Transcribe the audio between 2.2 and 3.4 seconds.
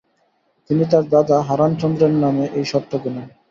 নামে এই স্বত্ব কেনেন।